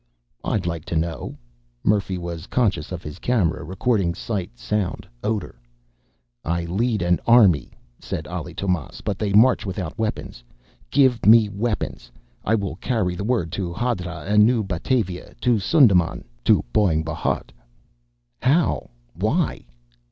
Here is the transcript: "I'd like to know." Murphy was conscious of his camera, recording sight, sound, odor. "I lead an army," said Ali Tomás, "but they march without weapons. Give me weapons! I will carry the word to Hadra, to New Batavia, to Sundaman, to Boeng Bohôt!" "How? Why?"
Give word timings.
"I'd 0.43 0.65
like 0.65 0.83
to 0.85 0.95
know." 0.95 1.37
Murphy 1.83 2.17
was 2.17 2.47
conscious 2.47 2.91
of 2.91 3.03
his 3.03 3.19
camera, 3.19 3.63
recording 3.63 4.15
sight, 4.15 4.57
sound, 4.57 5.07
odor. 5.23 5.61
"I 6.43 6.65
lead 6.65 7.03
an 7.03 7.19
army," 7.27 7.73
said 7.99 8.25
Ali 8.25 8.55
Tomás, 8.55 9.01
"but 9.03 9.19
they 9.19 9.31
march 9.31 9.63
without 9.63 9.99
weapons. 9.99 10.43
Give 10.89 11.23
me 11.27 11.49
weapons! 11.49 12.11
I 12.43 12.55
will 12.55 12.77
carry 12.77 13.13
the 13.13 13.23
word 13.23 13.51
to 13.51 13.73
Hadra, 13.75 14.25
to 14.25 14.39
New 14.39 14.63
Batavia, 14.63 15.35
to 15.41 15.59
Sundaman, 15.59 16.23
to 16.45 16.63
Boeng 16.73 17.03
Bohôt!" 17.05 17.51
"How? 18.39 18.89
Why?" 19.13 19.67